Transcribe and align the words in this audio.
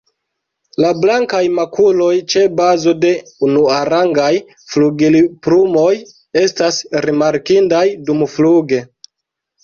La 0.83 0.91
blankaj 0.99 1.41
makuloj 1.55 2.13
ĉe 2.33 2.45
bazo 2.59 2.93
de 3.03 3.11
unuarangaj 3.47 4.29
flugilplumoj 4.71 5.91
estas 6.45 6.79
rimarkindaj 7.07 7.83
dumfluge. 8.09 8.81